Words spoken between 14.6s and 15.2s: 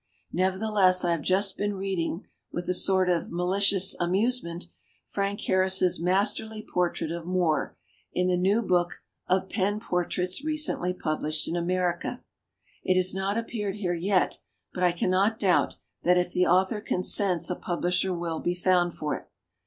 but I can